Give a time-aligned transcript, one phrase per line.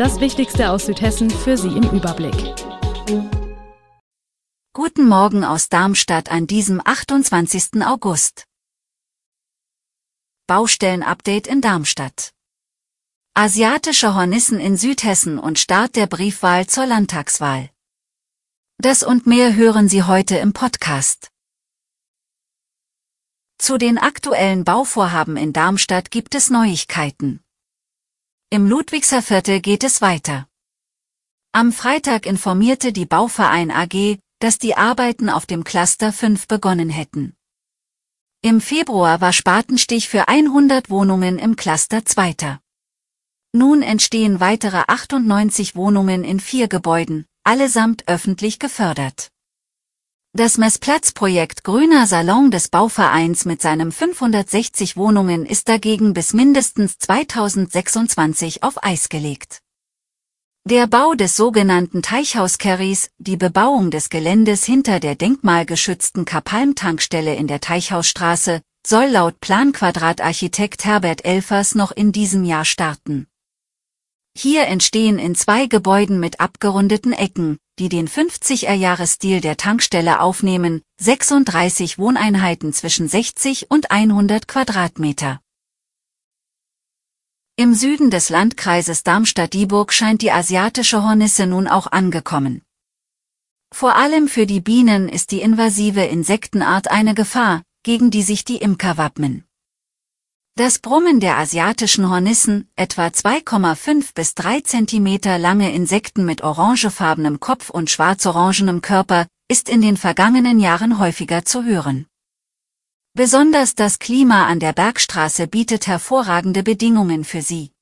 [0.00, 2.54] Das Wichtigste aus Südhessen für Sie im Überblick.
[4.72, 7.82] Guten Morgen aus Darmstadt an diesem 28.
[7.84, 8.46] August.
[10.46, 12.32] Baustellenupdate in Darmstadt.
[13.34, 17.68] Asiatische Hornissen in Südhessen und Start der Briefwahl zur Landtagswahl.
[18.78, 21.28] Das und mehr hören Sie heute im Podcast.
[23.58, 27.44] Zu den aktuellen Bauvorhaben in Darmstadt gibt es Neuigkeiten.
[28.52, 30.48] Im Ludwigser Viertel geht es weiter.
[31.52, 37.36] Am Freitag informierte die Bauverein AG, dass die Arbeiten auf dem Cluster 5 begonnen hätten.
[38.42, 42.58] Im Februar war Spatenstich für 100 Wohnungen im Cluster 2.
[43.52, 49.30] Nun entstehen weitere 98 Wohnungen in vier Gebäuden, allesamt öffentlich gefördert.
[50.32, 58.62] Das Messplatzprojekt Grüner Salon des Bauvereins mit seinem 560 Wohnungen ist dagegen bis mindestens 2026
[58.62, 59.58] auf Eis gelegt.
[60.64, 67.60] Der Bau des sogenannten Teichhauskerries, die Bebauung des Geländes hinter der denkmalgeschützten Kapalm-Tankstelle in der
[67.60, 73.26] Teichhausstraße, soll laut Planquadratarchitekt Herbert Elfers noch in diesem Jahr starten.
[74.38, 81.98] Hier entstehen in zwei Gebäuden mit abgerundeten Ecken, die den 50er-Jahres-Stil der Tankstelle aufnehmen, 36
[81.98, 85.40] Wohneinheiten zwischen 60 und 100 Quadratmeter.
[87.56, 92.60] Im Süden des Landkreises Darmstadt-Dieburg scheint die asiatische Hornisse nun auch angekommen.
[93.72, 98.58] Vor allem für die Bienen ist die invasive Insektenart eine Gefahr, gegen die sich die
[98.58, 99.44] Imker wappnen.
[100.56, 107.70] Das Brummen der asiatischen Hornissen, etwa 2,5 bis 3 Zentimeter lange Insekten mit orangefarbenem Kopf
[107.70, 112.06] und schwarz-orangenem Körper, ist in den vergangenen Jahren häufiger zu hören.
[113.14, 117.72] Besonders das Klima an der Bergstraße bietet hervorragende Bedingungen für sie.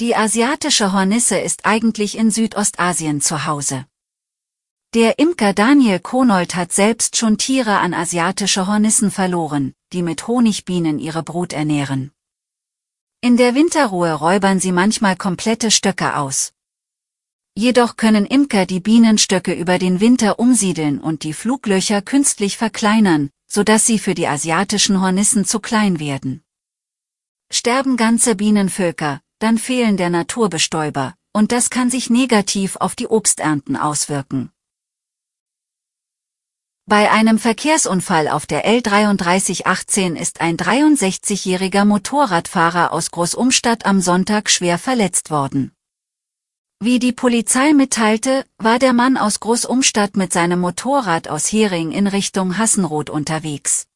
[0.00, 3.86] Die asiatische Hornisse ist eigentlich in Südostasien zu Hause.
[4.94, 10.98] Der Imker Daniel Konold hat selbst schon Tiere an asiatische Hornissen verloren, die mit Honigbienen
[10.98, 12.12] ihre Brut ernähren.
[13.20, 16.52] In der Winterruhe räubern sie manchmal komplette Stöcke aus.
[17.54, 23.86] Jedoch können Imker die Bienenstöcke über den Winter umsiedeln und die Fluglöcher künstlich verkleinern, sodass
[23.86, 26.44] sie für die asiatischen Hornissen zu klein werden.
[27.50, 33.76] Sterben ganze Bienenvölker, dann fehlen der Naturbestäuber, und das kann sich negativ auf die Obsternten
[33.76, 34.52] auswirken.
[36.88, 44.78] Bei einem Verkehrsunfall auf der L3318 ist ein 63-jähriger Motorradfahrer aus Großumstadt am Sonntag schwer
[44.78, 45.72] verletzt worden.
[46.80, 52.06] Wie die Polizei mitteilte, war der Mann aus Großumstadt mit seinem Motorrad aus Hering in
[52.06, 53.86] Richtung Hassenroth unterwegs.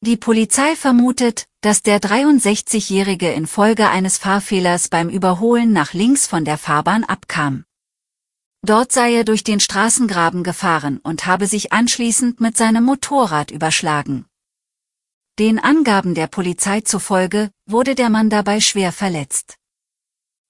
[0.00, 6.58] Die Polizei vermutet, dass der 63-Jährige infolge eines Fahrfehlers beim Überholen nach links von der
[6.58, 7.64] Fahrbahn abkam.
[8.64, 14.26] Dort sei er durch den Straßengraben gefahren und habe sich anschließend mit seinem Motorrad überschlagen.
[15.40, 19.56] Den Angaben der Polizei zufolge wurde der Mann dabei schwer verletzt.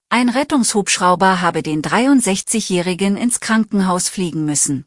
[0.09, 4.85] Ein Rettungshubschrauber habe den 63-Jährigen ins Krankenhaus fliegen müssen.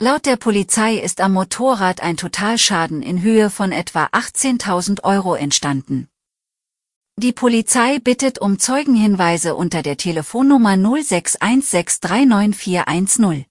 [0.00, 6.08] Laut der Polizei ist am Motorrad ein Totalschaden in Höhe von etwa 18.000 Euro entstanden.
[7.18, 13.46] Die Polizei bittet um Zeugenhinweise unter der Telefonnummer 0616399410.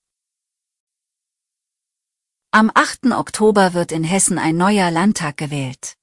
[2.51, 3.05] Am 8.
[3.13, 5.97] Oktober wird in Hessen ein neuer Landtag gewählt.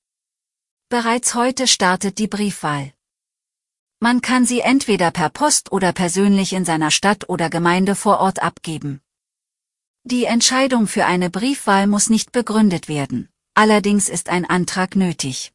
[0.89, 2.93] Bereits heute startet die Briefwahl.
[4.01, 8.43] Man kann sie entweder per Post oder persönlich in seiner Stadt oder Gemeinde vor Ort
[8.43, 9.01] abgeben.
[10.03, 15.53] Die Entscheidung für eine Briefwahl muss nicht begründet werden, allerdings ist ein Antrag nötig.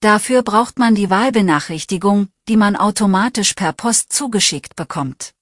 [0.00, 5.32] Dafür braucht man die Wahlbenachrichtigung, die man automatisch per Post zugeschickt bekommt.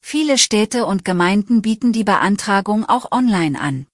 [0.00, 3.86] Viele Städte und Gemeinden bieten die Beantragung auch online an.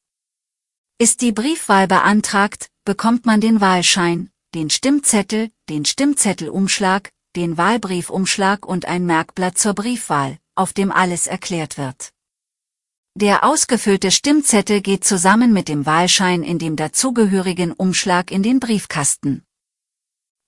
[0.99, 8.84] Ist die Briefwahl beantragt, bekommt man den Wahlschein, den Stimmzettel, den Stimmzettelumschlag, den Wahlbriefumschlag und
[8.84, 12.12] ein Merkblatt zur Briefwahl, auf dem alles erklärt wird.
[13.16, 19.44] Der ausgefüllte Stimmzettel geht zusammen mit dem Wahlschein in dem dazugehörigen Umschlag in den Briefkasten.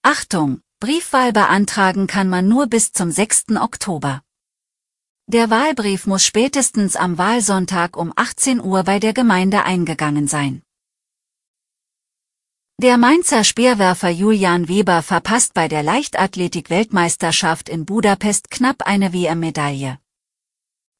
[0.09, 3.57] Achtung, Briefwahl beantragen kann man nur bis zum 6.
[3.61, 4.23] Oktober.
[5.27, 10.63] Der Wahlbrief muss spätestens am Wahlsonntag um 18 Uhr bei der Gemeinde eingegangen sein.
[12.81, 19.99] Der Mainzer Speerwerfer Julian Weber verpasst bei der Leichtathletik-Weltmeisterschaft in Budapest knapp eine WM-Medaille.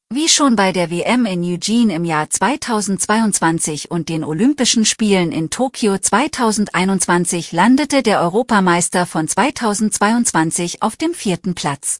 [0.09, 5.49] Wie schon bei der WM in Eugene im Jahr 2022 und den Olympischen Spielen in
[5.49, 11.99] Tokio 2021 landete der Europameister von 2022 auf dem vierten Platz.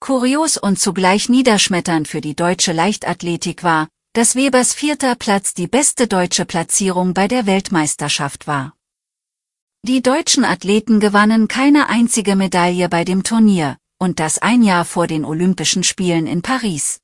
[0.00, 6.08] Kurios und zugleich niederschmetternd für die deutsche Leichtathletik war, dass Webers vierter Platz die beste
[6.08, 8.74] deutsche Platzierung bei der Weltmeisterschaft war.
[9.82, 15.06] Die deutschen Athleten gewannen keine einzige Medaille bei dem Turnier, und das ein Jahr vor
[15.06, 17.00] den Olympischen Spielen in Paris.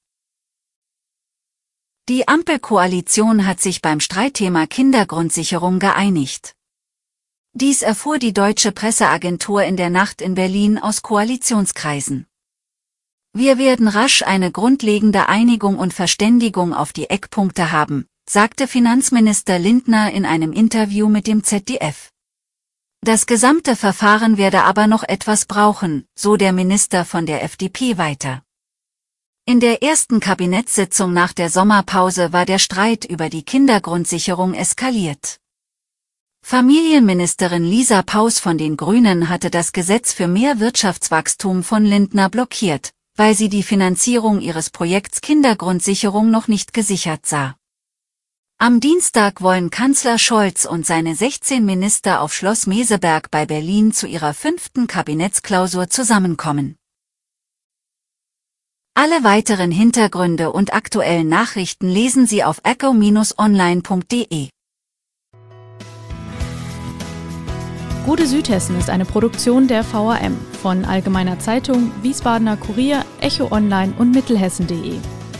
[2.08, 6.54] Die Ampelkoalition hat sich beim Streitthema Kindergrundsicherung geeinigt.
[7.54, 12.26] Dies erfuhr die deutsche Presseagentur in der Nacht in Berlin aus Koalitionskreisen.
[13.34, 20.12] Wir werden rasch eine grundlegende Einigung und Verständigung auf die Eckpunkte haben, sagte Finanzminister Lindner
[20.12, 22.11] in einem Interview mit dem ZDF.
[23.04, 28.44] Das gesamte Verfahren werde aber noch etwas brauchen, so der Minister von der FDP weiter.
[29.44, 35.40] In der ersten Kabinettssitzung nach der Sommerpause war der Streit über die Kindergrundsicherung eskaliert.
[36.46, 42.93] Familienministerin Lisa Paus von den Grünen hatte das Gesetz für mehr Wirtschaftswachstum von Lindner blockiert,
[43.16, 47.56] weil sie die Finanzierung ihres Projekts Kindergrundsicherung noch nicht gesichert sah.
[48.64, 54.06] Am Dienstag wollen Kanzler Scholz und seine 16 Minister auf Schloss Meseberg bei Berlin zu
[54.06, 56.76] ihrer fünften Kabinettsklausur zusammenkommen.
[58.94, 64.50] Alle weiteren Hintergründe und aktuellen Nachrichten lesen Sie auf echo-online.de.
[68.06, 74.12] Gute Südhessen ist eine Produktion der VAM von Allgemeiner Zeitung, Wiesbadener Kurier, Echo Online und
[74.12, 75.00] Mittelhessen.de.